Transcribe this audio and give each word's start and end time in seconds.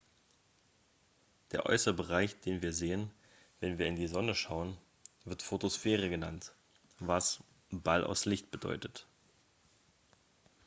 "der 1.51 1.67
äußere 1.67 1.93
bereich 1.93 2.39
den 2.39 2.63
wir 2.63 2.73
sehen 2.73 3.11
wenn 3.59 3.77
wir 3.77 3.85
in 3.85 3.95
die 3.97 4.07
sonne 4.07 4.33
schauen 4.33 4.75
wird 5.25 5.43
photosphäre 5.43 6.09
genannt 6.09 6.53
was 6.97 7.39
"ball 7.69 8.03
aus 8.03 8.25
licht" 8.25 8.49
bedeutet. 8.49 9.05